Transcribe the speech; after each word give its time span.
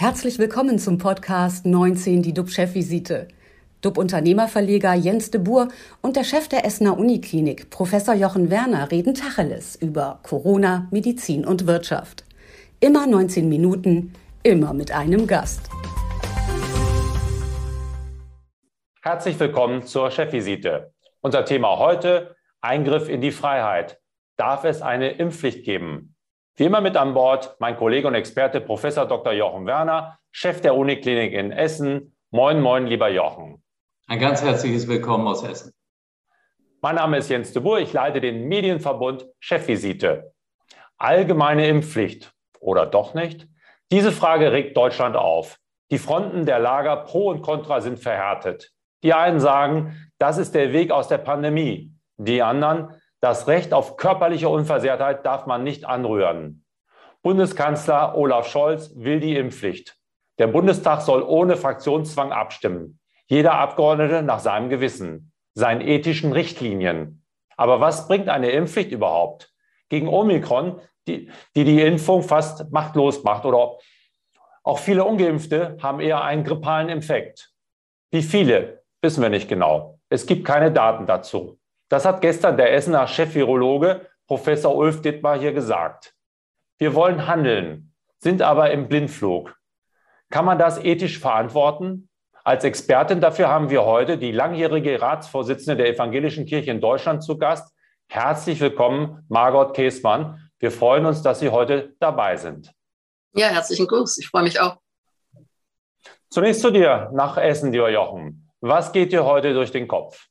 Herzlich 0.00 0.38
willkommen 0.38 0.78
zum 0.78 0.96
Podcast 0.96 1.66
19, 1.66 2.22
die 2.22 2.32
DUB-Chefvisite. 2.32 3.26
DUB-Unternehmerverleger 3.80 4.94
Jens 4.94 5.32
de 5.32 5.40
Boer 5.40 5.70
und 6.02 6.14
der 6.14 6.22
Chef 6.22 6.46
der 6.46 6.64
Essener 6.64 6.96
Uniklinik, 6.96 7.68
Professor 7.70 8.14
Jochen 8.14 8.48
Werner, 8.48 8.92
reden 8.92 9.14
Tacheles 9.14 9.74
über 9.74 10.20
Corona, 10.22 10.86
Medizin 10.92 11.44
und 11.44 11.66
Wirtschaft. 11.66 12.24
Immer 12.78 13.08
19 13.08 13.48
Minuten, 13.48 14.12
immer 14.44 14.72
mit 14.72 14.92
einem 14.92 15.26
Gast. 15.26 15.68
Herzlich 19.02 19.40
willkommen 19.40 19.82
zur 19.82 20.12
Chefvisite. 20.12 20.92
Unser 21.22 21.44
Thema 21.44 21.76
heute: 21.80 22.36
Eingriff 22.60 23.08
in 23.08 23.20
die 23.20 23.32
Freiheit. 23.32 23.98
Darf 24.36 24.62
es 24.62 24.80
eine 24.80 25.10
Impfpflicht 25.10 25.64
geben? 25.64 26.14
Wie 26.58 26.64
immer 26.64 26.80
mit 26.80 26.96
an 26.96 27.14
Bord 27.14 27.54
mein 27.60 27.76
Kollege 27.76 28.08
und 28.08 28.16
Experte 28.16 28.60
Professor 28.60 29.06
Dr. 29.06 29.32
Jochen 29.32 29.64
Werner, 29.64 30.18
Chef 30.32 30.60
der 30.60 30.74
Uniklinik 30.74 31.32
in 31.32 31.52
Essen. 31.52 32.16
Moin, 32.32 32.60
moin, 32.60 32.88
lieber 32.88 33.08
Jochen. 33.08 33.62
Ein 34.08 34.18
ganz 34.18 34.42
herzliches 34.42 34.88
Willkommen 34.88 35.28
aus 35.28 35.44
Essen. 35.44 35.72
Mein 36.80 36.96
Name 36.96 37.18
ist 37.18 37.30
Jens 37.30 37.52
de 37.52 37.62
Boer, 37.62 37.78
ich 37.78 37.92
leite 37.92 38.20
den 38.20 38.48
Medienverbund 38.48 39.24
Chefvisite. 39.38 40.32
Allgemeine 40.96 41.68
Impfpflicht 41.68 42.32
oder 42.58 42.86
doch 42.86 43.14
nicht? 43.14 43.46
Diese 43.92 44.10
Frage 44.10 44.50
regt 44.50 44.76
Deutschland 44.76 45.14
auf. 45.14 45.60
Die 45.92 45.98
Fronten 45.98 46.44
der 46.44 46.58
Lager 46.58 46.96
pro 47.04 47.28
und 47.28 47.40
contra 47.40 47.80
sind 47.80 48.00
verhärtet. 48.00 48.72
Die 49.04 49.14
einen 49.14 49.38
sagen, 49.38 50.10
das 50.18 50.38
ist 50.38 50.56
der 50.56 50.72
Weg 50.72 50.90
aus 50.90 51.06
der 51.06 51.18
Pandemie. 51.18 51.92
Die 52.16 52.42
anderen, 52.42 52.97
das 53.20 53.48
Recht 53.48 53.72
auf 53.72 53.96
körperliche 53.96 54.48
Unversehrtheit 54.48 55.26
darf 55.26 55.46
man 55.46 55.64
nicht 55.64 55.84
anrühren. 55.84 56.64
Bundeskanzler 57.22 58.16
Olaf 58.16 58.48
Scholz 58.48 58.92
will 58.94 59.20
die 59.20 59.36
Impfpflicht. 59.36 59.96
Der 60.38 60.46
Bundestag 60.46 61.02
soll 61.02 61.22
ohne 61.22 61.56
Fraktionszwang 61.56 62.30
abstimmen. 62.30 63.00
Jeder 63.26 63.54
Abgeordnete 63.54 64.22
nach 64.22 64.38
seinem 64.38 64.68
Gewissen, 64.68 65.32
seinen 65.54 65.80
ethischen 65.80 66.32
Richtlinien. 66.32 67.24
Aber 67.56 67.80
was 67.80 68.06
bringt 68.06 68.28
eine 68.28 68.50
Impfpflicht 68.50 68.92
überhaupt? 68.92 69.52
Gegen 69.88 70.08
Omikron, 70.08 70.80
die, 71.08 71.30
die 71.56 71.64
die 71.64 71.82
Impfung 71.82 72.22
fast 72.22 72.70
machtlos 72.70 73.24
macht 73.24 73.44
oder 73.44 73.78
auch 74.62 74.78
viele 74.78 75.04
Ungeimpfte 75.04 75.78
haben 75.82 75.98
eher 75.98 76.22
einen 76.22 76.44
grippalen 76.44 76.88
Infekt. 76.88 77.52
Wie 78.10 78.22
viele, 78.22 78.84
wissen 79.02 79.22
wir 79.22 79.30
nicht 79.30 79.48
genau. 79.48 79.98
Es 80.08 80.26
gibt 80.26 80.46
keine 80.46 80.70
Daten 80.70 81.06
dazu. 81.06 81.58
Das 81.88 82.04
hat 82.04 82.20
gestern 82.20 82.56
der 82.56 82.74
Essener 82.74 83.06
Chef-Virologe 83.06 84.06
Professor 84.26 84.74
Ulf 84.74 85.00
Dittmar 85.00 85.38
hier 85.38 85.52
gesagt. 85.52 86.14
Wir 86.76 86.94
wollen 86.94 87.26
handeln, 87.26 87.94
sind 88.18 88.42
aber 88.42 88.70
im 88.70 88.88
Blindflug. 88.88 89.56
Kann 90.30 90.44
man 90.44 90.58
das 90.58 90.78
ethisch 90.84 91.18
verantworten? 91.18 92.10
Als 92.44 92.64
Expertin 92.64 93.20
dafür 93.20 93.48
haben 93.48 93.70
wir 93.70 93.84
heute 93.84 94.18
die 94.18 94.32
langjährige 94.32 95.00
Ratsvorsitzende 95.00 95.76
der 95.76 95.94
Evangelischen 95.94 96.44
Kirche 96.44 96.70
in 96.70 96.80
Deutschland 96.80 97.22
zu 97.22 97.38
Gast. 97.38 97.74
Herzlich 98.08 98.60
willkommen, 98.60 99.24
Margot 99.28 99.74
Käßmann. 99.74 100.50
Wir 100.58 100.70
freuen 100.70 101.06
uns, 101.06 101.22
dass 101.22 101.40
Sie 101.40 101.50
heute 101.50 101.94
dabei 102.00 102.36
sind. 102.36 102.72
Ja, 103.34 103.48
herzlichen 103.48 103.86
Gruß. 103.86 104.18
Ich 104.18 104.28
freue 104.28 104.42
mich 104.42 104.60
auch. 104.60 104.76
Zunächst 106.30 106.60
zu 106.60 106.70
dir 106.70 107.10
nach 107.14 107.38
Essen, 107.38 107.72
lieber 107.72 107.90
Jochen. 107.90 108.50
Was 108.60 108.92
geht 108.92 109.12
dir 109.12 109.24
heute 109.24 109.54
durch 109.54 109.70
den 109.70 109.88
Kopf? 109.88 110.26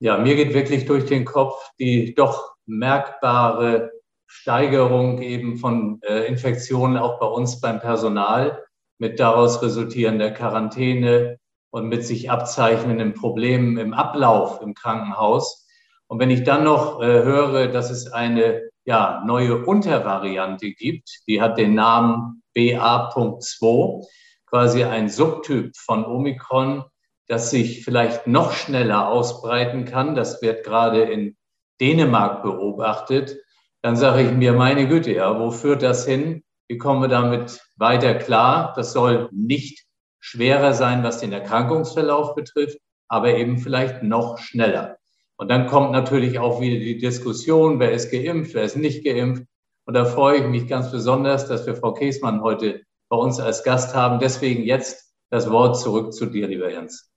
Ja, 0.00 0.16
mir 0.18 0.36
geht 0.36 0.54
wirklich 0.54 0.84
durch 0.86 1.06
den 1.06 1.24
Kopf 1.24 1.70
die 1.78 2.14
doch 2.14 2.54
merkbare 2.66 3.90
Steigerung 4.26 5.20
eben 5.22 5.56
von 5.56 6.00
äh, 6.02 6.26
Infektionen 6.26 6.98
auch 6.98 7.18
bei 7.18 7.26
uns 7.26 7.60
beim 7.60 7.80
Personal 7.80 8.62
mit 8.98 9.18
daraus 9.18 9.62
resultierender 9.62 10.30
Quarantäne 10.30 11.38
und 11.70 11.88
mit 11.88 12.04
sich 12.04 12.30
abzeichnenden 12.30 13.14
Problemen 13.14 13.78
im 13.78 13.94
Ablauf 13.94 14.60
im 14.62 14.74
Krankenhaus. 14.74 15.66
Und 16.06 16.20
wenn 16.20 16.30
ich 16.30 16.44
dann 16.44 16.64
noch 16.64 17.00
äh, 17.02 17.06
höre, 17.06 17.68
dass 17.68 17.90
es 17.90 18.12
eine 18.12 18.68
ja, 18.84 19.22
neue 19.26 19.64
Untervariante 19.64 20.72
gibt, 20.72 21.20
die 21.26 21.40
hat 21.40 21.58
den 21.58 21.74
Namen 21.74 22.42
BA.2, 22.54 24.06
quasi 24.46 24.84
ein 24.84 25.08
Subtyp 25.08 25.76
von 25.76 26.04
Omikron, 26.06 26.84
das 27.28 27.50
sich 27.50 27.84
vielleicht 27.84 28.26
noch 28.26 28.52
schneller 28.52 29.08
ausbreiten 29.08 29.84
kann. 29.84 30.14
Das 30.14 30.42
wird 30.42 30.64
gerade 30.64 31.02
in 31.02 31.36
Dänemark 31.80 32.42
beobachtet. 32.42 33.38
Dann 33.82 33.96
sage 33.96 34.22
ich 34.22 34.32
mir, 34.32 34.54
meine 34.54 34.88
Güte, 34.88 35.12
ja, 35.12 35.38
wo 35.38 35.50
führt 35.50 35.82
das 35.82 36.06
hin? 36.06 36.42
Wie 36.68 36.78
kommen 36.78 37.02
wir 37.02 37.08
damit 37.08 37.60
weiter 37.76 38.14
klar? 38.14 38.72
Das 38.76 38.92
soll 38.92 39.28
nicht 39.32 39.84
schwerer 40.18 40.72
sein, 40.72 41.02
was 41.04 41.20
den 41.20 41.32
Erkrankungsverlauf 41.32 42.34
betrifft, 42.34 42.78
aber 43.08 43.34
eben 43.34 43.58
vielleicht 43.58 44.02
noch 44.02 44.38
schneller. 44.38 44.96
Und 45.36 45.48
dann 45.48 45.66
kommt 45.68 45.92
natürlich 45.92 46.38
auch 46.38 46.60
wieder 46.60 46.78
die 46.78 46.98
Diskussion, 46.98 47.78
wer 47.78 47.92
ist 47.92 48.10
geimpft, 48.10 48.54
wer 48.54 48.64
ist 48.64 48.76
nicht 48.76 49.04
geimpft. 49.04 49.44
Und 49.86 49.94
da 49.94 50.04
freue 50.04 50.38
ich 50.38 50.46
mich 50.46 50.66
ganz 50.66 50.90
besonders, 50.90 51.46
dass 51.46 51.66
wir 51.66 51.76
Frau 51.76 51.94
Käßmann 51.94 52.42
heute 52.42 52.82
bei 53.08 53.16
uns 53.16 53.38
als 53.38 53.62
Gast 53.62 53.94
haben. 53.94 54.18
Deswegen 54.18 54.64
jetzt 54.64 55.14
das 55.30 55.50
Wort 55.50 55.78
zurück 55.78 56.12
zu 56.12 56.26
dir, 56.26 56.48
lieber 56.48 56.70
Jens. 56.70 57.10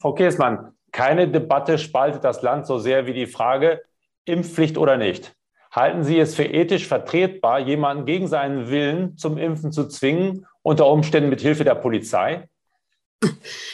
Frau 0.00 0.14
Käßmann, 0.14 0.72
keine 0.92 1.28
Debatte 1.28 1.78
spaltet 1.78 2.24
das 2.24 2.42
Land 2.42 2.66
so 2.66 2.78
sehr 2.78 3.06
wie 3.06 3.14
die 3.14 3.26
Frage, 3.26 3.82
Impfpflicht 4.24 4.78
oder 4.78 4.96
nicht. 4.96 5.34
Halten 5.72 6.02
Sie 6.02 6.18
es 6.18 6.34
für 6.34 6.44
ethisch 6.44 6.86
vertretbar, 6.86 7.58
jemanden 7.58 8.06
gegen 8.06 8.26
seinen 8.26 8.70
Willen 8.70 9.16
zum 9.16 9.36
Impfen 9.36 9.70
zu 9.72 9.86
zwingen, 9.88 10.46
unter 10.62 10.86
Umständen 10.86 11.28
mit 11.28 11.40
Hilfe 11.40 11.64
der 11.64 11.74
Polizei? 11.74 12.48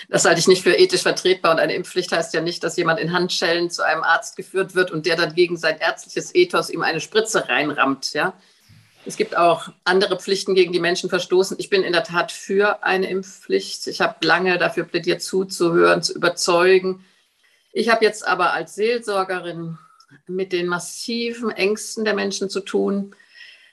Das 0.08 0.24
halte 0.24 0.40
ich 0.40 0.48
nicht 0.48 0.62
für 0.62 0.74
ethisch 0.74 1.02
vertretbar. 1.02 1.52
Und 1.52 1.60
eine 1.60 1.74
Impfpflicht 1.74 2.10
heißt 2.12 2.34
ja 2.34 2.40
nicht, 2.40 2.64
dass 2.64 2.76
jemand 2.76 2.98
in 2.98 3.12
Handschellen 3.12 3.70
zu 3.70 3.82
einem 3.82 4.02
Arzt 4.02 4.36
geführt 4.36 4.74
wird 4.74 4.90
und 4.90 5.06
der 5.06 5.16
dann 5.16 5.34
gegen 5.34 5.56
sein 5.56 5.78
ärztliches 5.78 6.34
Ethos 6.34 6.70
ihm 6.70 6.82
eine 6.82 7.00
Spritze 7.00 7.48
reinrammt. 7.48 8.12
Ja? 8.14 8.34
Es 9.06 9.16
gibt 9.16 9.36
auch 9.36 9.68
andere 9.84 10.18
Pflichten, 10.18 10.54
gegen 10.54 10.72
die 10.72 10.80
Menschen 10.80 11.10
verstoßen. 11.10 11.58
Ich 11.60 11.68
bin 11.68 11.82
in 11.82 11.92
der 11.92 12.04
Tat 12.04 12.32
für 12.32 12.82
eine 12.82 13.08
Impfpflicht. 13.08 13.86
Ich 13.86 14.00
habe 14.00 14.26
lange 14.26 14.56
dafür 14.58 14.84
plädiert, 14.84 15.22
zuzuhören, 15.22 16.02
zu 16.02 16.14
überzeugen. 16.14 17.04
Ich 17.72 17.90
habe 17.90 18.04
jetzt 18.04 18.26
aber 18.26 18.52
als 18.54 18.74
Seelsorgerin 18.76 19.78
mit 20.26 20.52
den 20.52 20.68
massiven 20.68 21.50
Ängsten 21.50 22.04
der 22.04 22.14
Menschen 22.14 22.48
zu 22.48 22.60
tun. 22.60 23.14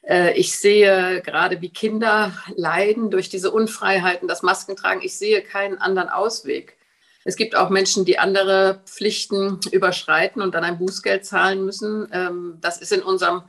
Äh, 0.01 0.33
ich 0.33 0.57
sehe 0.59 1.21
gerade, 1.21 1.61
wie 1.61 1.69
Kinder 1.69 2.33
leiden 2.55 3.09
durch 3.09 3.29
diese 3.29 3.51
Unfreiheiten, 3.51 4.27
das 4.27 4.41
Maskentragen. 4.41 5.01
Ich 5.01 5.17
sehe 5.17 5.41
keinen 5.41 5.77
anderen 5.77 6.09
Ausweg. 6.09 6.77
Es 7.23 7.35
gibt 7.35 7.55
auch 7.55 7.69
Menschen, 7.69 8.03
die 8.03 8.17
andere 8.19 8.81
Pflichten 8.85 9.59
überschreiten 9.71 10.41
und 10.41 10.55
dann 10.55 10.63
ein 10.63 10.79
Bußgeld 10.79 11.25
zahlen 11.25 11.63
müssen. 11.63 12.09
Ähm, 12.11 12.57
das 12.59 12.81
ist 12.81 12.91
in 12.91 13.03
unserem 13.03 13.43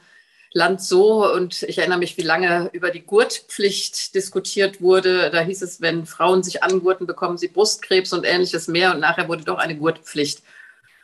Land 0.54 0.82
so. 0.82 1.32
Und 1.32 1.62
ich 1.62 1.78
erinnere 1.78 1.98
mich, 1.98 2.16
wie 2.16 2.22
lange 2.22 2.70
über 2.72 2.90
die 2.90 3.04
Gurtpflicht 3.04 4.14
diskutiert 4.14 4.80
wurde. 4.80 5.30
Da 5.30 5.40
hieß 5.40 5.62
es, 5.62 5.80
wenn 5.80 6.06
Frauen 6.06 6.42
sich 6.42 6.62
angurten, 6.62 7.06
bekommen 7.06 7.38
sie 7.38 7.48
Brustkrebs 7.48 8.12
und 8.12 8.24
ähnliches 8.24 8.68
mehr. 8.68 8.92
Und 8.92 9.00
nachher 9.00 9.28
wurde 9.28 9.44
doch 9.44 9.58
eine 9.58 9.76
Gurtpflicht 9.76 10.42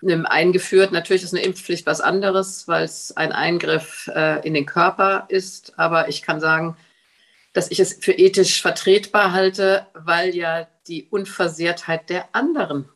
ähm, 0.03 0.26
eingeführt. 0.26 0.92
Natürlich 0.92 1.22
ist 1.22 1.34
eine 1.34 1.44
Impfpflicht 1.44 1.86
was 1.86 2.00
anderes, 2.00 2.69
weil 2.69 2.84
es 2.84 3.16
ein 3.16 3.32
Eingriff 3.32 4.10
äh, 4.14 4.47
in 4.47 4.54
den 4.54 4.66
Körper 4.66 5.26
ist. 5.28 5.78
Aber 5.78 6.09
ich 6.09 6.22
kann 6.22 6.41
sagen, 6.41 6.76
dass 7.53 7.70
ich 7.70 7.80
es 7.80 7.94
für 7.94 8.12
ethisch 8.12 8.62
vertretbar 8.62 9.32
halte, 9.32 9.86
weil 9.94 10.34
ja 10.34 10.69
die 10.86 11.09
Unversehrtheit 11.10 12.10
der 12.10 12.28
anderen 12.32 12.88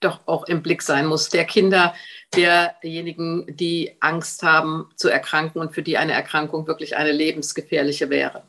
doch 0.00 0.26
auch 0.26 0.46
im 0.46 0.62
Blick 0.62 0.82
sein 0.82 1.06
muss, 1.06 1.28
der 1.28 1.44
Kinder, 1.44 1.94
derjenigen, 2.34 3.46
die 3.48 3.96
Angst 4.00 4.42
haben 4.42 4.90
zu 4.96 5.08
erkranken 5.08 5.60
und 5.60 5.74
für 5.74 5.82
die 5.82 5.98
eine 5.98 6.12
Erkrankung 6.12 6.66
wirklich 6.66 6.96
eine 6.96 7.12
lebensgefährliche 7.12 8.10
wäre. 8.10 8.42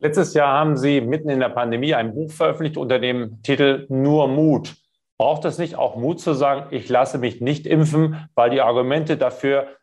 Letztes 0.00 0.34
Jahr 0.34 0.56
haben 0.56 0.76
Sie 0.76 1.00
mitten 1.00 1.28
in 1.28 1.40
der 1.40 1.48
Pandemie 1.48 1.94
ein 1.94 2.14
Buch 2.14 2.30
veröffentlicht 2.30 2.76
unter 2.76 3.00
dem 3.00 3.42
Titel 3.42 3.86
Nur 3.88 4.28
Mut. 4.28 4.76
Braucht 5.18 5.44
es 5.44 5.58
nicht 5.58 5.74
auch 5.74 5.96
Mut 5.96 6.20
zu 6.20 6.34
sagen, 6.34 6.68
ich 6.70 6.88
lasse 6.88 7.18
mich 7.18 7.40
nicht 7.40 7.66
impfen, 7.66 8.28
weil 8.36 8.50
die 8.50 8.60
Argumente 8.60 9.16
dafür 9.16 9.76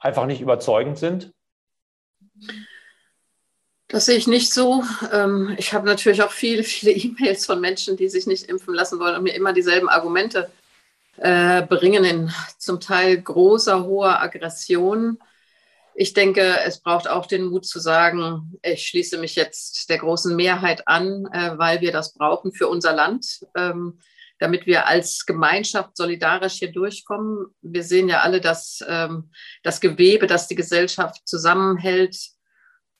einfach 0.00 0.26
nicht 0.26 0.40
überzeugend 0.40 0.98
sind? 0.98 1.32
Das 3.90 4.06
sehe 4.06 4.16
ich 4.16 4.28
nicht 4.28 4.54
so. 4.54 4.84
Ähm, 5.12 5.54
ich 5.58 5.72
habe 5.72 5.84
natürlich 5.84 6.22
auch 6.22 6.30
viele, 6.30 6.62
viele 6.64 6.92
E-Mails 6.92 7.44
von 7.44 7.60
Menschen, 7.60 7.96
die 7.96 8.08
sich 8.08 8.26
nicht 8.26 8.44
impfen 8.44 8.74
lassen 8.74 9.00
wollen 9.00 9.16
und 9.16 9.24
mir 9.24 9.34
immer 9.34 9.52
dieselben 9.52 9.88
Argumente 9.88 10.50
äh, 11.16 11.62
bringen 11.62 12.04
in 12.04 12.32
zum 12.58 12.80
Teil 12.80 13.20
großer, 13.20 13.84
hoher 13.84 14.22
Aggression. 14.22 15.18
Ich 15.94 16.14
denke, 16.14 16.56
es 16.64 16.78
braucht 16.78 17.08
auch 17.08 17.26
den 17.26 17.46
Mut 17.46 17.66
zu 17.66 17.80
sagen, 17.80 18.56
ich 18.62 18.86
schließe 18.86 19.18
mich 19.18 19.34
jetzt 19.34 19.90
der 19.90 19.98
großen 19.98 20.34
Mehrheit 20.36 20.86
an, 20.86 21.26
äh, 21.32 21.58
weil 21.58 21.80
wir 21.80 21.90
das 21.90 22.14
brauchen 22.14 22.52
für 22.52 22.68
unser 22.68 22.92
Land, 22.92 23.44
ähm, 23.56 23.98
damit 24.38 24.66
wir 24.66 24.86
als 24.86 25.26
Gemeinschaft 25.26 25.96
solidarisch 25.96 26.54
hier 26.54 26.70
durchkommen. 26.70 27.46
Wir 27.60 27.82
sehen 27.82 28.08
ja 28.08 28.20
alle, 28.20 28.40
dass 28.40 28.82
ähm, 28.86 29.30
das 29.64 29.80
Gewebe, 29.80 30.28
das 30.28 30.46
die 30.46 30.54
Gesellschaft 30.54 31.28
zusammenhält, 31.28 32.16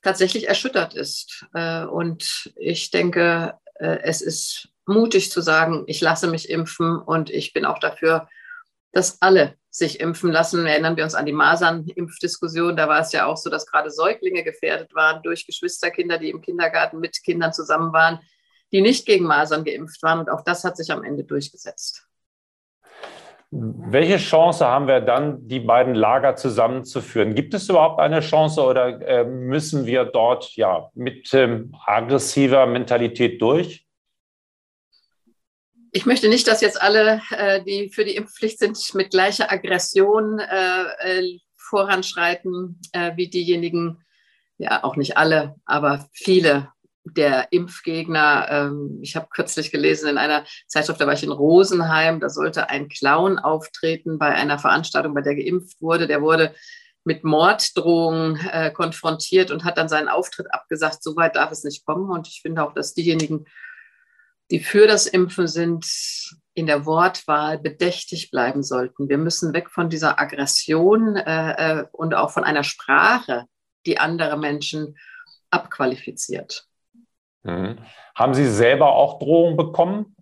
tatsächlich 0.03 0.49
erschüttert 0.49 0.95
ist. 0.95 1.47
Äh, 1.55 1.85
und 1.85 2.53
ich 2.57 2.91
denke, 2.91 3.55
äh, 3.75 3.99
es 4.03 4.21
ist 4.21 4.69
mutig 4.87 5.31
zu 5.31 5.41
sagen, 5.41 5.85
ich 5.87 6.01
lasse 6.01 6.27
mich 6.27 6.51
impfen 6.51 6.99
und 6.99 7.31
ich 7.31 7.53
bin 7.53 7.65
auch 7.65 7.79
dafür, 7.79 8.29
dass 8.93 9.23
alle 9.23 9.55
sich 9.71 10.01
impfen 10.01 10.33
lassen. 10.33 10.67
Erinnern 10.67 10.97
wir 10.97 11.05
uns 11.05 11.15
an 11.15 11.27
die 11.27 11.33
Masern-Impfdiskussion. 11.33 12.77
Da 12.77 12.89
war 12.89 13.01
es 13.01 13.13
ja 13.13 13.27
auch 13.27 13.37
so, 13.37 13.49
dass 13.51 13.67
gerade 13.67 13.91
Säuglinge 13.91 14.43
gefährdet 14.43 14.95
waren 14.95 15.23
durch 15.23 15.47
Geschwisterkinder, 15.47 16.19
die 16.19 16.31
im 16.31 16.41
Kindergarten 16.41 16.99
mit 16.99 17.23
Kindern 17.23 17.53
zusammen 17.53 17.93
waren, 17.93 18.21
die 18.73 18.81
nicht 18.81 19.07
gegen 19.07 19.25
Masern 19.25 19.65
geimpft 19.65 20.03
waren. 20.03 20.21
Und 20.21 20.29
auch 20.29 20.43
das 20.43 20.65
hat 20.65 20.77
sich 20.77 20.91
am 20.91 21.05
Ende 21.05 21.25
durchgesetzt. 21.25 22.10
Welche 23.53 24.19
Chance 24.19 24.65
haben 24.65 24.87
wir 24.87 25.01
dann, 25.01 25.49
die 25.49 25.59
beiden 25.59 25.97
Lager 25.97 26.37
zusammenzuführen? 26.37 27.35
Gibt 27.35 27.53
es 27.53 27.69
überhaupt 27.69 27.99
eine 27.99 28.21
Chance 28.21 28.63
oder 28.63 29.01
äh, 29.01 29.25
müssen 29.25 29.87
wir 29.87 30.05
dort 30.05 30.55
ja 30.55 30.89
mit 30.95 31.35
ähm, 31.35 31.75
aggressiver 31.85 32.67
Mentalität 32.67 33.43
durch? 33.43 33.85
Ich 35.91 36.07
möchte 36.07 36.29
nicht, 36.29 36.47
dass 36.47 36.61
jetzt 36.61 36.81
alle, 36.81 37.21
äh, 37.33 37.65
die 37.65 37.89
für 37.89 38.05
die 38.05 38.15
Impfpflicht 38.15 38.61
sind, 38.61 38.79
mit 38.95 39.11
gleicher 39.11 39.51
Aggression 39.51 40.39
äh, 40.39 41.23
voranschreiten 41.57 42.81
wie 43.15 43.29
diejenigen, 43.29 44.05
ja 44.59 44.83
auch 44.83 44.97
nicht 44.97 45.17
alle, 45.17 45.55
aber 45.65 46.09
viele 46.13 46.69
der 47.17 47.53
Impfgegner. 47.53 48.47
Ähm, 48.51 48.99
ich 49.03 49.17
habe 49.17 49.29
kürzlich 49.31 49.71
gelesen 49.71 50.09
in 50.09 50.19
einer 50.19 50.45
Zeitschrift, 50.67 51.01
da 51.01 51.07
war 51.07 51.15
ich 51.15 51.23
in 51.23 51.33
Rosenheim, 51.33 52.21
da 52.21 52.29
sollte 52.29 52.69
ein 52.69 52.89
Clown 52.89 53.39
auftreten 53.39 54.19
bei 54.19 54.35
einer 54.35 54.59
Veranstaltung, 54.59 55.15
bei 55.15 55.23
der 55.23 55.35
geimpft 55.35 55.81
wurde. 55.81 56.07
Der 56.07 56.23
wurde 56.23 56.55
mit 57.05 57.25
Morddrohungen 57.25 58.37
äh, 58.53 58.71
konfrontiert 58.71 59.51
und 59.51 59.65
hat 59.65 59.79
dann 59.79 59.89
seinen 59.89 60.09
Auftritt 60.09 60.53
abgesagt. 60.53 61.03
So 61.03 61.17
weit 61.17 61.37
darf 61.37 61.51
es 61.51 61.65
nicht 61.65 61.85
kommen. 61.85 62.11
Und 62.11 62.29
ich 62.29 62.41
finde 62.43 62.63
auch, 62.63 62.75
dass 62.75 62.95
diejenigen, 62.95 63.47
die 64.51 64.61
für 64.61 64.87
das 64.87 65.07
Impfen 65.07 65.47
sind, 65.47 65.87
in 66.55 66.67
der 66.67 66.85
Wortwahl 66.85 67.59
bedächtig 67.59 68.31
bleiben 68.31 68.63
sollten. 68.63 69.09
Wir 69.09 69.19
müssen 69.19 69.55
weg 69.55 69.71
von 69.71 69.89
dieser 69.89 70.19
Aggression 70.19 71.17
äh, 71.17 71.81
äh 71.81 71.85
und 71.93 72.15
auch 72.15 72.31
von 72.31 72.45
einer 72.45 72.65
Sprache, 72.65 73.47
die 73.87 73.99
andere 73.99 74.37
Menschen 74.37 74.97
abqualifiziert. 75.51 76.67
Mhm. 77.43 77.79
Haben 78.15 78.35
Sie 78.35 78.49
selber 78.49 78.93
auch 78.95 79.19
Drohungen 79.19 79.57
bekommen? 79.57 80.17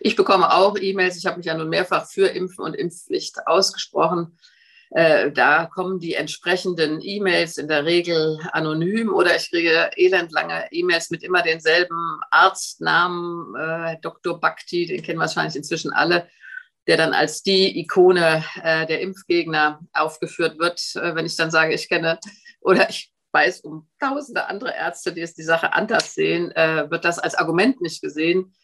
Ich 0.00 0.16
bekomme 0.16 0.52
auch 0.52 0.76
E-Mails. 0.78 1.16
Ich 1.16 1.26
habe 1.26 1.38
mich 1.38 1.46
ja 1.46 1.54
nun 1.54 1.68
mehrfach 1.68 2.06
für 2.06 2.28
Impfen 2.28 2.64
und 2.64 2.74
Impfpflicht 2.74 3.46
ausgesprochen. 3.46 4.38
Äh, 4.90 5.32
da 5.32 5.66
kommen 5.66 5.98
die 5.98 6.14
entsprechenden 6.14 7.00
E-Mails 7.02 7.58
in 7.58 7.66
der 7.66 7.84
Regel 7.84 8.38
anonym 8.52 9.12
oder 9.12 9.34
ich 9.34 9.50
kriege 9.50 9.90
elendlange 9.96 10.68
E-Mails 10.70 11.10
mit 11.10 11.24
immer 11.24 11.42
denselben 11.42 12.20
Arztnamen, 12.30 13.54
äh, 13.56 13.96
Dr. 14.00 14.38
Bhakti, 14.38 14.86
den 14.86 15.02
kennen 15.02 15.18
wahrscheinlich 15.18 15.56
inzwischen 15.56 15.92
alle, 15.92 16.28
der 16.86 16.96
dann 16.96 17.14
als 17.14 17.42
die 17.42 17.80
Ikone 17.80 18.44
äh, 18.62 18.86
der 18.86 19.00
Impfgegner 19.00 19.80
aufgeführt 19.92 20.58
wird. 20.60 20.80
Äh, 20.94 21.16
wenn 21.16 21.26
ich 21.26 21.36
dann 21.36 21.50
sage, 21.50 21.74
ich 21.74 21.88
kenne 21.88 22.20
oder 22.60 22.88
ich 22.88 23.10
weiß 23.36 23.60
um 23.60 23.86
tausende 24.00 24.46
andere 24.46 24.74
Ärzte, 24.74 25.12
die 25.12 25.20
es 25.20 25.34
die 25.34 25.42
Sache 25.42 25.74
anders 25.74 26.14
sehen, 26.14 26.50
äh, 26.52 26.90
wird 26.90 27.04
das 27.04 27.18
als 27.18 27.34
Argument 27.34 27.82
nicht 27.82 28.00
gesehen. 28.00 28.54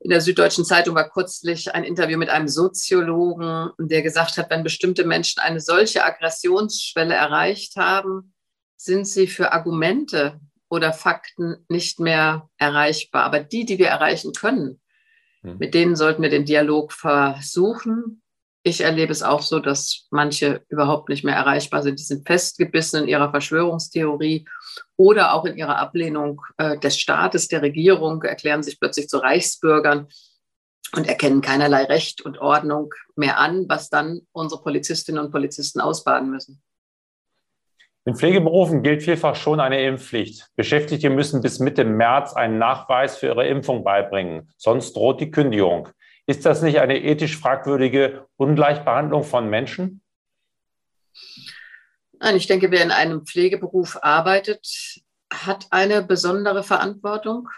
In 0.00 0.10
der 0.10 0.20
Süddeutschen 0.20 0.64
Zeitung 0.64 0.96
war 0.96 1.08
kürzlich 1.08 1.72
ein 1.74 1.84
Interview 1.84 2.18
mit 2.18 2.28
einem 2.28 2.48
Soziologen, 2.48 3.70
der 3.78 4.02
gesagt 4.02 4.36
hat, 4.36 4.50
wenn 4.50 4.64
bestimmte 4.64 5.04
Menschen 5.04 5.40
eine 5.40 5.60
solche 5.60 6.04
Aggressionsschwelle 6.04 7.14
erreicht 7.14 7.76
haben, 7.76 8.34
sind 8.76 9.06
sie 9.06 9.28
für 9.28 9.52
Argumente 9.52 10.40
oder 10.68 10.92
Fakten 10.92 11.64
nicht 11.68 12.00
mehr 12.00 12.48
erreichbar. 12.58 13.24
Aber 13.24 13.40
die, 13.40 13.64
die 13.64 13.78
wir 13.78 13.88
erreichen 13.88 14.32
können, 14.32 14.80
hm. 15.42 15.58
mit 15.58 15.74
denen 15.74 15.94
sollten 15.94 16.22
wir 16.22 16.30
den 16.30 16.44
Dialog 16.44 16.92
versuchen 16.92 18.22
ich 18.62 18.80
erlebe 18.80 19.12
es 19.12 19.22
auch 19.22 19.42
so, 19.42 19.60
dass 19.60 20.06
manche 20.10 20.62
überhaupt 20.68 21.08
nicht 21.08 21.24
mehr 21.24 21.36
erreichbar 21.36 21.82
sind. 21.82 21.98
Die 21.98 22.04
sind 22.04 22.26
festgebissen 22.26 23.02
in 23.02 23.08
ihrer 23.08 23.30
Verschwörungstheorie 23.30 24.46
oder 24.96 25.34
auch 25.34 25.44
in 25.44 25.56
ihrer 25.56 25.78
Ablehnung 25.78 26.42
äh, 26.56 26.78
des 26.78 26.98
Staates, 26.98 27.48
der 27.48 27.62
Regierung, 27.62 28.22
erklären 28.22 28.62
sich 28.62 28.80
plötzlich 28.80 29.08
zu 29.08 29.18
Reichsbürgern 29.18 30.08
und 30.96 31.06
erkennen 31.06 31.40
keinerlei 31.40 31.84
Recht 31.84 32.22
und 32.22 32.38
Ordnung 32.38 32.92
mehr 33.14 33.38
an, 33.38 33.68
was 33.68 33.90
dann 33.90 34.22
unsere 34.32 34.62
Polizistinnen 34.62 35.24
und 35.24 35.30
Polizisten 35.30 35.80
ausbaden 35.80 36.30
müssen. 36.30 36.62
In 38.04 38.16
Pflegeberufen 38.16 38.82
gilt 38.82 39.02
vielfach 39.02 39.36
schon 39.36 39.60
eine 39.60 39.84
Impfpflicht. 39.84 40.48
Beschäftigte 40.56 41.10
müssen 41.10 41.42
bis 41.42 41.58
Mitte 41.58 41.84
März 41.84 42.32
einen 42.32 42.58
Nachweis 42.58 43.18
für 43.18 43.26
ihre 43.26 43.46
Impfung 43.46 43.84
beibringen, 43.84 44.50
sonst 44.56 44.96
droht 44.96 45.20
die 45.20 45.30
Kündigung. 45.30 45.90
Ist 46.28 46.44
das 46.44 46.60
nicht 46.60 46.78
eine 46.78 47.02
ethisch 47.02 47.38
fragwürdige 47.38 48.28
Ungleichbehandlung 48.36 49.24
von 49.24 49.48
Menschen? 49.48 50.02
Nein, 52.20 52.36
ich 52.36 52.46
denke, 52.46 52.70
wer 52.70 52.82
in 52.82 52.90
einem 52.90 53.24
Pflegeberuf 53.24 53.98
arbeitet, 54.02 55.00
hat 55.32 55.68
eine 55.70 56.02
besondere 56.02 56.62
Verantwortung. 56.62 57.48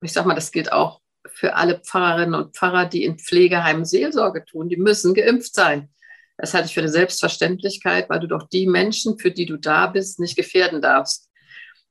Ich 0.00 0.12
sage 0.12 0.28
mal, 0.28 0.36
das 0.36 0.52
gilt 0.52 0.72
auch 0.72 1.00
für 1.26 1.56
alle 1.56 1.80
Pfarrerinnen 1.80 2.36
und 2.36 2.56
Pfarrer, 2.56 2.86
die 2.86 3.02
in 3.02 3.18
Pflegeheimen 3.18 3.84
Seelsorge 3.84 4.44
tun. 4.44 4.68
Die 4.68 4.76
müssen 4.76 5.12
geimpft 5.14 5.52
sein. 5.52 5.88
Das 6.36 6.54
halte 6.54 6.68
ich 6.68 6.74
für 6.74 6.80
eine 6.80 6.90
Selbstverständlichkeit, 6.90 8.08
weil 8.08 8.20
du 8.20 8.28
doch 8.28 8.48
die 8.48 8.68
Menschen, 8.68 9.18
für 9.18 9.32
die 9.32 9.46
du 9.46 9.56
da 9.56 9.88
bist, 9.88 10.20
nicht 10.20 10.36
gefährden 10.36 10.80
darfst. 10.80 11.32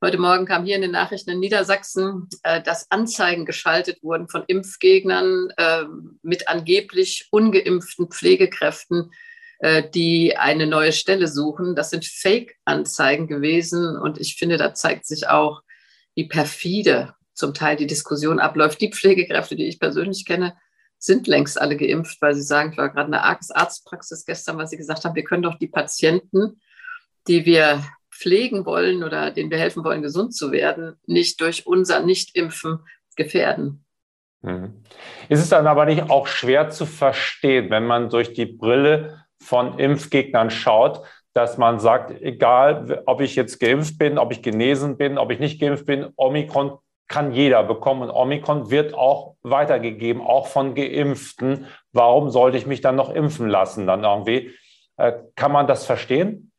Heute 0.04 0.18
Morgen 0.18 0.44
kam 0.44 0.66
hier 0.66 0.76
in 0.76 0.82
den 0.82 0.90
Nachrichten 0.90 1.30
in 1.30 1.40
Niedersachsen, 1.40 2.28
äh, 2.42 2.60
dass 2.60 2.90
Anzeigen 2.90 3.46
geschaltet 3.46 4.02
wurden 4.02 4.28
von 4.28 4.44
Impfgegnern 4.46 5.48
äh, 5.56 5.84
mit 6.20 6.46
angeblich 6.46 7.28
ungeimpften 7.30 8.10
Pflegekräften, 8.10 9.12
äh, 9.60 9.82
die 9.94 10.36
eine 10.36 10.66
neue 10.66 10.92
Stelle 10.92 11.26
suchen. 11.26 11.74
Das 11.74 11.88
sind 11.88 12.04
Fake-Anzeigen 12.04 13.28
gewesen. 13.28 13.96
Und 13.96 14.20
ich 14.20 14.36
finde, 14.36 14.58
da 14.58 14.74
zeigt 14.74 15.06
sich 15.06 15.28
auch, 15.28 15.62
wie 16.14 16.28
perfide 16.28 17.14
zum 17.32 17.54
Teil 17.54 17.76
die 17.76 17.86
Diskussion 17.86 18.40
abläuft. 18.40 18.82
Die 18.82 18.92
Pflegekräfte, 18.92 19.56
die 19.56 19.68
ich 19.68 19.80
persönlich 19.80 20.26
kenne, 20.26 20.54
sind 20.98 21.26
längst 21.26 21.58
alle 21.58 21.78
geimpft, 21.78 22.20
weil 22.20 22.34
sie 22.34 22.42
sagen, 22.42 22.72
ich 22.72 22.76
war 22.76 22.90
gerade 22.90 23.06
in 23.06 23.12
der 23.12 23.24
Arztpraxis 23.24 24.26
gestern, 24.26 24.58
weil 24.58 24.66
sie 24.66 24.76
gesagt 24.76 25.06
haben, 25.06 25.14
wir 25.14 25.24
können 25.24 25.44
doch 25.44 25.58
die 25.58 25.68
Patienten, 25.68 26.60
die 27.26 27.46
wir 27.46 27.82
pflegen 28.14 28.64
wollen 28.64 29.02
oder 29.02 29.30
denen 29.30 29.50
wir 29.50 29.58
helfen 29.58 29.84
wollen, 29.84 30.02
gesund 30.02 30.34
zu 30.34 30.52
werden, 30.52 30.96
nicht 31.06 31.40
durch 31.40 31.66
unser 31.66 32.00
Nicht-Impfen 32.00 32.80
gefährden. 33.16 33.84
Mhm. 34.42 34.82
Ist 35.28 35.40
es 35.40 35.48
dann 35.48 35.66
aber 35.66 35.86
nicht 35.86 36.10
auch 36.10 36.26
schwer 36.26 36.70
zu 36.70 36.86
verstehen, 36.86 37.70
wenn 37.70 37.86
man 37.86 38.10
durch 38.10 38.32
die 38.32 38.46
Brille 38.46 39.24
von 39.40 39.78
Impfgegnern 39.78 40.50
schaut, 40.50 41.02
dass 41.32 41.58
man 41.58 41.80
sagt, 41.80 42.22
egal 42.22 43.02
ob 43.06 43.20
ich 43.20 43.34
jetzt 43.34 43.58
geimpft 43.58 43.98
bin, 43.98 44.18
ob 44.18 44.30
ich 44.32 44.42
genesen 44.42 44.96
bin, 44.96 45.18
ob 45.18 45.32
ich 45.32 45.40
nicht 45.40 45.60
geimpft 45.60 45.86
bin, 45.86 46.08
Omikron 46.16 46.78
kann 47.08 47.32
jeder 47.32 47.64
bekommen 47.64 48.02
und 48.02 48.10
Omikron 48.10 48.70
wird 48.70 48.94
auch 48.94 49.34
weitergegeben, 49.42 50.22
auch 50.22 50.46
von 50.46 50.74
Geimpften. 50.74 51.66
Warum 51.92 52.30
sollte 52.30 52.56
ich 52.56 52.66
mich 52.66 52.80
dann 52.80 52.96
noch 52.96 53.10
impfen 53.10 53.48
lassen? 53.48 53.86
Dann 53.86 54.04
irgendwie 54.04 54.52
äh, 54.96 55.12
kann 55.34 55.52
man 55.52 55.66
das 55.66 55.84
verstehen? 55.84 56.52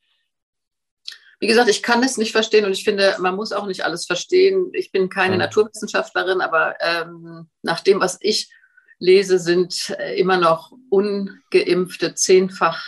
Wie 1.46 1.48
gesagt, 1.48 1.70
ich 1.70 1.84
kann 1.84 2.02
es 2.02 2.18
nicht 2.18 2.32
verstehen 2.32 2.66
und 2.66 2.72
ich 2.72 2.84
finde, 2.84 3.18
man 3.20 3.36
muss 3.36 3.52
auch 3.52 3.68
nicht 3.68 3.86
alles 3.86 4.08
verstehen. 4.08 4.72
Ich 4.74 4.92
bin 4.92 5.10
keine. 5.10 5.38
Naturwissenschaftlerin, 5.38 6.42
aber 6.42 6.74
ähm, 6.80 7.52
nach 7.62 7.82
dem, 7.82 8.00
was 8.00 8.18
ich 8.20 8.50
lese, 8.98 9.38
sind 9.38 9.96
äh, 10.00 10.16
immer 10.16 10.38
noch 10.38 10.72
ungeimpfte 10.90 12.16
zehnfach 12.16 12.84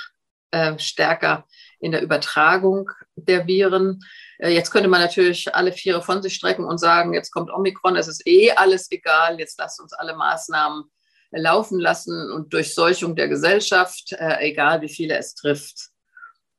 äh, 0.50 0.80
stärker 0.80 1.46
in 1.80 1.92
der 1.92 2.02
Übertragung 2.02 2.90
der 3.16 3.46
Viren. 3.46 4.00
Äh, 4.40 4.56
jetzt 4.56 4.72
könnte 4.72 4.90
man 4.90 5.02
natürlich 5.02 5.54
alle 5.54 5.72
Viere 5.72 6.02
von 6.02 6.24
sich 6.24 6.34
strecken 6.34 6.66
und 6.66 6.80
sagen, 6.80 7.14
jetzt 7.14 7.30
kommt 7.30 7.52
Omikron, 7.52 7.96
es 7.96 8.08
ist 8.08 8.26
eh 8.26 8.54
alles 8.54 8.90
egal, 8.90 9.38
jetzt 9.38 9.60
lasst 9.60 9.80
uns 9.80 9.94
alle 9.94 10.16
Maßnahmen 10.16 10.86
laufen 11.30 11.80
lassen 11.80 12.32
und 12.32 12.52
Durchseuchung 12.54 13.16
der 13.16 13.28
Gesellschaft, 13.28 14.14
äh, 14.14 14.40
egal 14.40 14.82
wie 14.82 14.90
viele 14.90 15.16
es 15.16 15.36
trifft. 15.36 15.92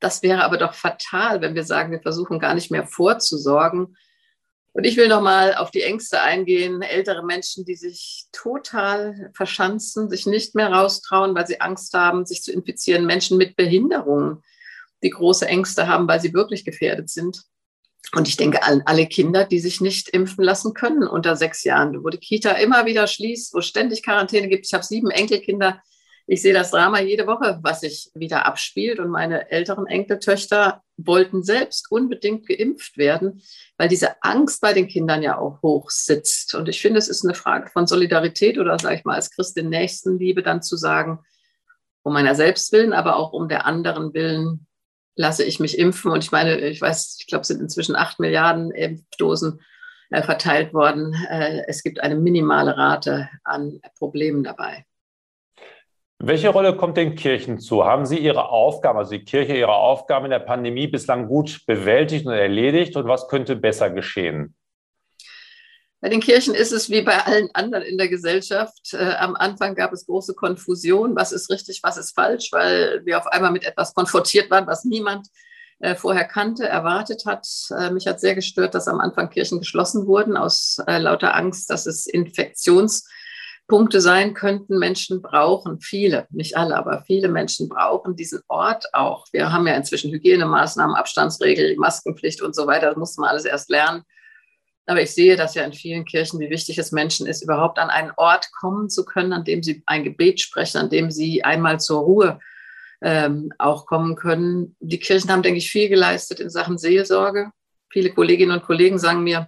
Das 0.01 0.23
wäre 0.23 0.45
aber 0.45 0.59
doch 0.59 0.75
fatal, 0.75 1.41
wenn 1.41 1.55
wir 1.55 1.65
sagen, 1.65 1.91
wir 1.91 2.01
versuchen 2.01 2.39
gar 2.39 2.55
nicht 2.55 2.71
mehr 2.71 2.87
vorzusorgen. 2.87 3.97
Und 4.73 4.85
ich 4.85 4.97
will 4.97 5.09
noch 5.09 5.23
mal 5.23 5.55
auf 5.57 5.73
die 5.73 5.83
Ängste 5.83 6.23
eingehen. 6.23 6.83
Ältere 6.83 7.25
Menschen, 7.25 7.65
die 7.65 7.75
sich 7.75 8.27
total 8.31 9.31
verschanzen, 9.35 10.09
sich 10.09 10.27
nicht 10.27 10.55
mehr 10.55 10.71
raustrauen, 10.71 11.35
weil 11.35 11.47
sie 11.47 11.61
Angst 11.61 11.95
haben, 11.95 12.27
sich 12.27 12.43
zu 12.43 12.53
infizieren. 12.53 13.05
Menschen 13.05 13.39
mit 13.39 13.57
Behinderungen, 13.57 14.43
die 15.03 15.11
große 15.11 15.49
Ängste 15.49 15.89
haben, 15.89 16.07
weil 16.07 16.21
sie 16.21 16.33
wirklich 16.33 16.65
gefährdet 16.65 17.11
sind. 17.11 17.43
Und 18.15 18.29
ich 18.29 18.37
denke 18.37 18.63
an 18.63 18.83
alle 18.87 19.07
Kinder, 19.07 19.45
die 19.45 19.59
sich 19.59 19.81
nicht 19.81 20.09
impfen 20.11 20.45
lassen 20.45 20.73
können 20.75 21.07
unter 21.07 21.37
sechs 21.37 21.65
Jahren, 21.65 22.05
wo 22.05 22.09
die 22.09 22.19
Kita 22.19 22.53
immer 22.53 22.87
wieder 22.87 23.07
schließt, 23.07 23.55
wo 23.55 23.61
ständig 23.61 24.03
Quarantäne 24.03 24.49
gibt. 24.49 24.67
Ich 24.67 24.75
habe 24.75 24.85
sieben 24.85 25.11
Enkelkinder, 25.11 25.83
ich 26.31 26.43
sehe 26.43 26.53
das 26.53 26.73
Drama 26.73 27.01
jede 27.01 27.27
Woche, 27.27 27.59
was 27.63 27.81
sich 27.81 28.11
wieder 28.15 28.45
abspielt. 28.45 29.01
Und 29.01 29.09
meine 29.09 29.51
älteren 29.51 29.87
Enkeltöchter 29.87 30.83
wollten 30.99 31.43
selbst 31.43 31.91
unbedingt 31.91 32.47
geimpft 32.47 32.99
werden, 32.99 33.41
weil 33.79 33.89
diese 33.89 34.23
Angst 34.23 34.61
bei 34.61 34.75
den 34.75 34.89
Kindern 34.89 35.23
ja 35.23 35.39
auch 35.39 35.63
hoch 35.63 35.89
sitzt. 35.89 36.55
Und 36.55 36.69
ich 36.69 36.83
finde, 36.83 36.99
es 36.99 37.09
ist 37.09 37.25
eine 37.25 37.35
Frage 37.35 37.71
von 37.71 37.87
Solidarität 37.87 38.59
oder, 38.59 38.79
sage 38.79 38.97
ich 38.97 39.05
mal, 39.05 39.15
als 39.15 39.31
Christin 39.31 39.71
Nächstenliebe 39.71 40.43
dann 40.43 40.61
zu 40.61 40.77
sagen, 40.77 41.21
um 42.03 42.13
meiner 42.13 42.35
selbst 42.35 42.73
willen, 42.73 42.93
aber 42.93 43.17
auch 43.17 43.33
um 43.33 43.49
der 43.49 43.65
anderen 43.65 44.13
willen 44.13 44.67
lasse 45.17 45.45
ich 45.45 45.61
mich 45.61 45.79
impfen. 45.79 46.11
Und 46.11 46.23
ich 46.23 46.31
meine, 46.31 46.59
ich 46.59 46.83
weiß, 46.83 47.17
ich 47.21 47.27
glaube, 47.27 47.43
es 47.43 47.49
sind 47.49 47.63
inzwischen 47.63 47.97
acht 47.97 48.21
Milliarden 48.21 48.71
Impfdosen 48.71 49.63
äh, 50.11 50.23
verteilt 50.23 50.75
worden. 50.75 51.15
Äh, 51.31 51.63
es 51.69 51.83
gibt 51.83 52.01
eine 52.01 52.17
minimale 52.17 52.77
Rate 52.77 53.31
an 53.45 53.81
Problemen 53.99 54.45
dabei. 54.45 54.85
Welche 56.21 56.49
Rolle 56.49 56.77
kommt 56.77 56.97
den 56.97 57.15
Kirchen 57.15 57.61
zu? 57.61 57.85
Haben 57.85 58.05
sie 58.05 58.19
ihre 58.19 58.49
Aufgaben, 58.49 58.99
also 58.99 59.13
die 59.13 59.25
Kirche 59.25 59.57
ihre 59.57 59.75
Aufgaben 59.75 60.25
in 60.25 60.33
der 60.33 60.41
Pandemie 60.41 60.89
bislang 60.89 61.29
gut 61.29 61.65
bewältigt 61.65 62.27
und 62.27 62.33
erledigt 62.33 62.97
und 62.97 63.07
was 63.07 63.29
könnte 63.29 63.55
besser 63.55 63.91
geschehen? 63.91 64.57
Bei 66.01 66.09
den 66.09 66.21
Kirchen 66.21 66.55
ist 66.55 66.73
es 66.73 66.91
wie 66.91 67.03
bei 67.03 67.25
allen 67.25 67.49
anderen 67.55 67.85
in 67.85 67.99
der 67.99 68.09
Gesellschaft. 68.09 68.95
Äh, 68.95 69.15
am 69.19 69.37
Anfang 69.37 69.77
gab 69.77 69.93
es 69.93 70.07
große 70.07 70.35
Konfusion, 70.35 71.15
was 71.15 71.31
ist 71.31 71.51
richtig, 71.51 71.81
was 71.85 71.97
ist 71.97 72.15
falsch, 72.17 72.51
weil 72.51 73.03
wir 73.05 73.19
auf 73.19 73.27
einmal 73.29 73.53
mit 73.53 73.65
etwas 73.65 73.95
konfrontiert 73.95 74.51
waren, 74.51 74.67
was 74.67 74.85
niemand 74.85 75.29
äh, 75.79 75.95
vorher 75.95 76.25
kannte, 76.25 76.69
erwartet 76.69 77.27
hat. 77.27 77.47
Äh, 77.77 77.91
mich 77.91 78.09
hat 78.09 78.19
sehr 78.19 78.35
gestört, 78.35 78.75
dass 78.75 78.89
am 78.89 78.99
Anfang 78.99 79.31
Kirchen 79.31 79.61
geschlossen 79.61 80.09
wurden 80.09 80.37
aus 80.37 80.79
lauter 80.87 81.37
Angst, 81.37 81.71
dass 81.71 81.87
es 81.87 82.07
Infektions 82.07 83.09
Punkte 83.69 84.01
sein 84.01 84.33
könnten. 84.33 84.79
Menschen 84.79 85.21
brauchen 85.21 85.79
viele, 85.81 86.27
nicht 86.31 86.57
alle, 86.57 86.75
aber 86.75 87.03
viele 87.07 87.29
Menschen 87.29 87.69
brauchen 87.69 88.17
diesen 88.17 88.41
Ort 88.49 88.87
auch. 88.95 89.27
Wir 89.31 89.53
haben 89.53 89.67
ja 89.67 89.75
inzwischen 89.75 90.11
Hygienemaßnahmen, 90.11 90.97
Abstandsregel, 90.97 91.77
Maskenpflicht 91.77 92.41
und 92.41 92.57
so 92.57 92.67
weiter. 92.67 92.89
Das 92.89 92.97
muss 92.97 93.19
man 93.19 93.29
alles 93.29 93.45
erst 93.45 93.69
lernen. 93.69 94.03
Aber 94.87 95.03
ich 95.03 95.11
sehe 95.11 95.37
das 95.37 95.55
ja 95.55 95.65
in 95.65 95.75
vielen 95.75 96.07
Kirchen, 96.07 96.41
wie 96.41 96.49
wichtig 96.49 96.79
es 96.79 96.93
Menschen 96.93 97.27
ist, 97.27 97.43
überhaupt 97.43 97.79
an 97.79 97.91
einen 97.91 98.11
Ort 98.17 98.49
kommen 98.59 98.89
zu 98.89 99.05
können, 99.05 99.35
an 99.35 99.45
dem 99.45 99.63
sie 99.63 99.83
ein 99.85 100.03
Gebet 100.03 100.41
sprechen, 100.41 100.79
an 100.79 100.89
dem 100.89 101.11
sie 101.11 101.45
einmal 101.45 101.79
zur 101.79 102.01
Ruhe 102.01 102.41
ähm, 103.03 103.53
auch 103.59 103.85
kommen 103.85 104.17
können. 104.17 104.77
Die 104.81 104.99
Kirchen 104.99 105.31
haben, 105.31 105.43
denke 105.43 105.59
ich, 105.59 105.71
viel 105.71 105.91
geleistet 105.91 106.41
in 106.41 106.49
Sachen 106.49 106.79
Seelsorge. 106.79 107.51
Viele 107.91 108.15
Kolleginnen 108.15 108.53
und 108.53 108.65
Kollegen 108.65 108.99
sagen 108.99 109.23
mir, 109.23 109.47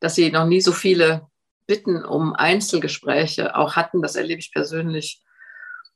dass 0.00 0.14
sie 0.14 0.30
noch 0.30 0.46
nie 0.46 0.62
so 0.62 0.72
viele 0.72 1.27
Bitten 1.68 2.04
um 2.04 2.34
Einzelgespräche 2.34 3.54
auch 3.54 3.76
hatten. 3.76 4.02
Das 4.02 4.16
erlebe 4.16 4.40
ich 4.40 4.52
persönlich 4.52 5.22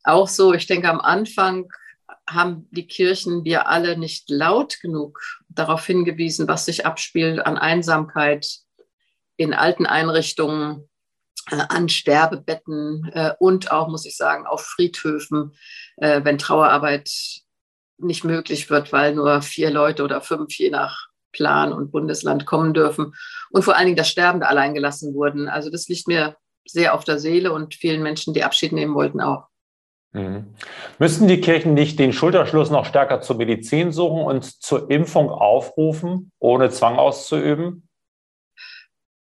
auch 0.05 0.29
so. 0.29 0.53
Ich 0.53 0.67
denke, 0.67 0.89
am 0.89 1.01
Anfang 1.01 1.69
haben 2.29 2.69
die 2.71 2.87
Kirchen, 2.87 3.45
wir 3.45 3.69
alle 3.69 3.97
nicht 3.97 4.31
laut 4.31 4.81
genug 4.81 5.19
darauf 5.49 5.85
hingewiesen, 5.85 6.47
was 6.47 6.67
sich 6.67 6.87
abspielt 6.87 7.45
an 7.45 7.59
Einsamkeit 7.59 8.47
in 9.37 9.55
alten 9.55 9.87
Einrichtungen, 9.87 10.89
äh, 11.51 11.63
an 11.69 11.89
Sterbebetten 11.89 13.11
äh, 13.15 13.33
und 13.39 13.73
auch, 13.73 13.89
muss 13.89 14.07
ich 14.07 14.17
sagen, 14.17 14.47
auf 14.47 14.63
Friedhöfen, 14.63 15.57
äh, 15.97 16.23
wenn 16.23 16.39
Trauerarbeit 16.39 17.11
nicht 17.99 18.25
möglich 18.25 18.69
wird, 18.71 18.93
weil 18.93 19.15
nur 19.15 19.43
vier 19.43 19.71
Leute 19.71 20.05
oder 20.05 20.21
fünf 20.21 20.55
je 20.59 20.71
nach 20.71 21.09
Plan 21.33 21.73
und 21.73 21.91
Bundesland 21.91 22.47
kommen 22.47 22.75
dürfen 22.75 23.15
und 23.51 23.63
vor 23.63 23.77
allen 23.77 23.87
Dingen, 23.87 23.97
dass 23.97 24.09
Sterbende 24.09 24.49
allein 24.49 24.75
gelassen 24.75 25.15
wurden. 25.15 25.49
Also 25.49 25.71
das 25.71 25.89
liegt 25.89 26.07
mir 26.09 26.37
sehr 26.65 26.95
auf 26.95 27.05
der 27.05 27.19
Seele 27.19 27.53
und 27.53 27.75
vielen 27.75 28.03
Menschen, 28.03 28.35
die 28.35 28.45
Abschied 28.45 28.73
nehmen 28.73 28.95
wollten, 28.95 29.21
auch. 29.21 29.49
Mhm. 30.13 30.55
Müssen 30.99 31.27
die 31.27 31.41
Kirchen 31.41 31.75
nicht 31.75 31.99
den 31.99 32.13
Schulterschluss 32.13 32.71
noch 32.71 32.85
stärker 32.85 33.21
zur 33.21 33.37
Medizin 33.37 33.93
suchen 33.93 34.23
und 34.23 34.45
zur 34.45 34.91
Impfung 34.91 35.31
aufrufen, 35.31 36.33
ohne 36.39 36.71
Zwang 36.71 36.99
auszuüben? 36.99 37.89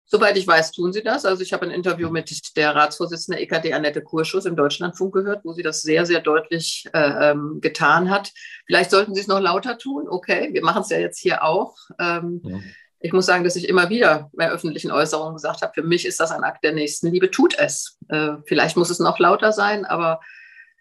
Soweit 0.07 0.37
ich 0.37 0.47
weiß, 0.47 0.73
tun 0.73 0.93
sie 0.93 1.03
das. 1.03 1.25
Also 1.25 1.43
ich 1.43 1.53
habe 1.53 1.65
ein 1.65 1.71
Interview 1.71 2.11
mit 2.11 2.57
der 2.57 2.75
Ratsvorsitzenden 2.75 3.43
EKD 3.43 3.73
Annette 3.73 4.03
Kurschus 4.03 4.45
im 4.45 4.55
Deutschlandfunk 4.55 5.15
gehört, 5.15 5.45
wo 5.45 5.53
sie 5.53 5.63
das 5.63 5.81
sehr, 5.81 6.05
sehr 6.05 6.21
deutlich 6.21 6.87
äh, 6.93 7.31
ähm, 7.31 7.59
getan 7.61 8.11
hat. 8.11 8.33
Vielleicht 8.67 8.91
sollten 8.91 9.15
sie 9.15 9.23
es 9.23 9.29
noch 9.29 9.41
lauter 9.41 9.79
tun. 9.79 10.07
Okay, 10.09 10.51
wir 10.53 10.63
machen 10.63 10.83
es 10.83 10.91
ja 10.91 10.99
jetzt 10.99 11.19
hier 11.19 11.43
auch. 11.43 11.77
Ähm, 11.99 12.43
ja. 12.45 12.59
Ich 13.01 13.13
muss 13.13 13.27
sagen, 13.27 13.45
dass 13.45 13.57
ich 13.57 13.69
immer 13.69 13.89
wieder 13.91 14.31
bei 14.35 14.51
öffentlichen 14.51 14.91
Äußerungen 14.91 15.35
gesagt 15.35 15.63
habe, 15.63 15.75
für 15.75 15.83
mich 15.83 16.07
ist 16.07 16.21
das 16.21 16.31
ein 16.31 16.45
Akt 16.45 16.65
der 16.65 16.73
Nächstenliebe, 16.73 17.31
tut 17.31 17.59
es. 17.59 17.99
Äh, 18.09 18.37
vielleicht 18.47 18.77
muss 18.77 18.91
es 18.91 18.99
noch 18.99 19.19
lauter 19.19 19.53
sein, 19.53 19.85
aber 19.85 20.21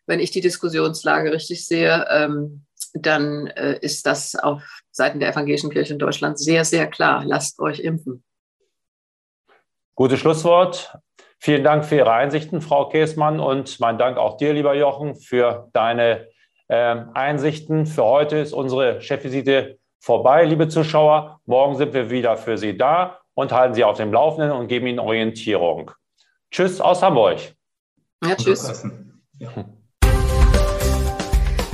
wenn 0.05 0.19
ich 0.19 0.31
die 0.31 0.41
Diskussionslage 0.41 1.31
richtig 1.31 1.65
sehe, 1.65 2.05
ähm, 2.09 2.65
dann 2.93 3.47
äh, 3.47 3.79
ist 3.81 4.05
das 4.05 4.35
auf 4.35 4.63
Seiten 4.91 5.19
der 5.19 5.31
evangelischen 5.31 5.69
Kirche 5.69 5.93
in 5.93 5.99
Deutschland 5.99 6.37
sehr, 6.39 6.65
sehr 6.65 6.87
klar. 6.87 7.23
Lasst 7.25 7.59
euch 7.59 7.79
impfen. 7.79 8.23
Gutes 9.95 10.19
Schlusswort. 10.19 10.97
Vielen 11.39 11.63
Dank 11.63 11.85
für 11.85 11.97
Ihre 11.97 12.13
Einsichten, 12.13 12.61
Frau 12.61 12.87
Käßmann, 12.87 13.39
und 13.39 13.79
mein 13.79 13.97
Dank 13.97 14.17
auch 14.17 14.37
dir, 14.37 14.53
lieber 14.53 14.73
Jochen, 14.75 15.15
für 15.15 15.69
deine 15.73 16.27
äh, 16.67 16.95
Einsichten. 17.13 17.85
Für 17.85 18.05
heute 18.05 18.37
ist 18.37 18.53
unsere 18.53 19.01
Chefvisite 19.01 19.77
vorbei, 19.99 20.45
liebe 20.45 20.67
Zuschauer. 20.67 21.41
Morgen 21.45 21.75
sind 21.75 21.93
wir 21.93 22.09
wieder 22.09 22.37
für 22.37 22.57
Sie 22.57 22.77
da 22.77 23.19
und 23.33 23.51
halten 23.51 23.73
Sie 23.73 23.83
auf 23.83 23.97
dem 23.97 24.13
Laufenden 24.13 24.51
und 24.51 24.67
geben 24.67 24.87
Ihnen 24.87 24.99
Orientierung. 24.99 25.91
Tschüss 26.49 26.79
aus 26.79 27.03
Hamburg. 27.03 27.39
Ja, 28.23 28.35
tschüss. 28.35 28.85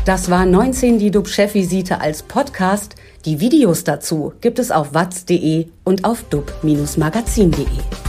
Das 0.06 0.32
war 0.32 0.46
19 0.46 0.98
die 0.98 1.12
DUB-Chefvisite 1.12 2.02
als 2.02 2.24
Podcast. 2.24 2.96
Die 3.26 3.40
Videos 3.40 3.84
dazu 3.84 4.34
gibt 4.42 4.58
es 4.58 4.72
auf 4.72 4.94
watz.de 4.96 5.68
und 5.84 6.06
auf 6.06 6.24
dub-magazin.de. 6.24 8.09